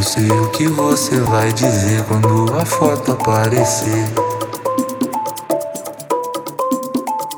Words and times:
sei 0.00 0.30
o 0.30 0.48
que 0.50 0.68
você 0.68 1.18
vai 1.18 1.52
dizer 1.52 2.04
quando 2.04 2.54
a 2.56 2.64
foto 2.64 3.10
aparecer. 3.10 4.06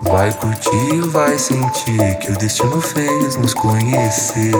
Vai 0.03 0.30
curtir, 0.34 1.00
vai 1.08 1.39
sentir 1.39 2.18
que 2.18 2.30
o 2.30 2.36
destino 2.36 2.82
fez 2.82 3.36
nos 3.36 3.54
conhecer. 3.54 4.53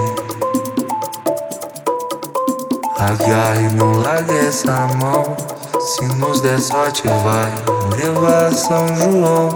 Agarre, 2.99 3.69
não 3.75 3.93
largue 4.01 4.39
essa 4.39 4.89
mão. 4.99 5.37
Se 5.79 6.07
nos 6.17 6.41
der 6.41 6.59
sorte, 6.59 7.03
vai 7.07 7.53
levar 7.99 8.51
São 8.55 8.87
João. 8.97 9.51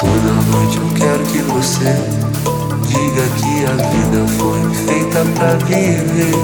Toda 0.00 0.32
noite 0.50 0.78
eu 0.78 0.94
quero 0.98 1.24
que 1.26 1.38
você 1.38 2.51
diga 2.92 3.22
que 3.36 3.64
a 3.64 3.74
vida 3.88 4.28
foi 4.38 4.60
feita 4.74 5.24
pra 5.34 5.56
viver. 5.64 6.36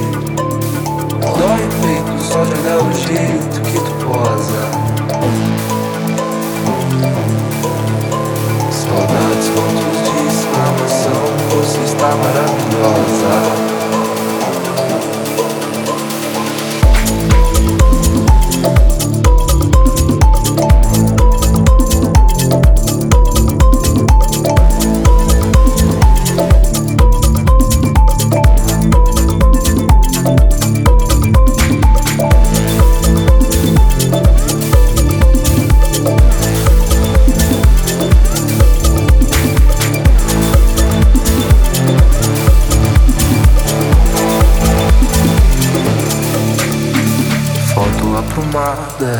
Dói 1.37 1.63
o 1.63 1.73
peito 1.83 2.23
só 2.23 2.41
olhar 2.41 2.79
o 2.79 2.93
jeito 2.95 3.61
que 3.63 3.79
tu 3.79 3.93
posa. 4.07 4.63
Saudades, 8.73 9.49
pontos 9.55 9.99
de 10.05 10.17
exclamação, 10.27 11.21
você 11.51 11.81
está 11.85 12.09
maravilhosa. 12.17 13.68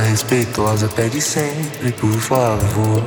Respeitosa, 0.09 0.89
pede 0.89 1.21
sempre, 1.21 1.93
por 1.93 2.13
favor. 2.13 3.03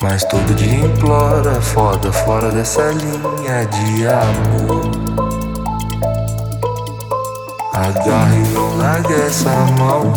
Mas 0.00 0.24
todo 0.24 0.54
dia 0.54 0.86
implora, 0.86 1.60
foda, 1.60 2.12
fora 2.12 2.50
dessa 2.50 2.82
linha 2.90 3.66
de 3.66 4.06
amor. 4.06 4.90
Agarre 7.72 8.42
e 8.42 8.78
largue 8.78 9.14
essa 9.14 9.50
mão. 9.78 10.12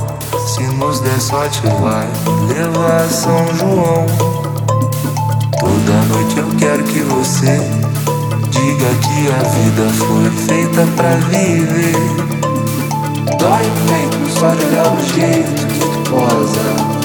Se 0.48 0.64
nos 0.64 1.00
der 1.00 1.20
sorte, 1.20 1.62
vai 1.82 2.08
levar 2.48 3.08
São 3.10 3.48
João. 3.56 4.06
Toda 5.60 5.94
noite 6.14 6.38
eu 6.38 6.48
quero 6.58 6.84
que 6.84 7.00
você 7.02 7.60
diga 8.50 8.90
que 9.02 9.32
a 9.32 9.44
vida 9.50 9.90
foi 9.94 10.30
feita 10.48 10.88
pra 10.96 11.16
viver. 11.30 12.51
Дай 13.40 13.66
мне 13.66 14.26
кусок 14.26 14.58
лёжки, 14.72 15.46
тут 15.80 16.10
полза 16.10 17.01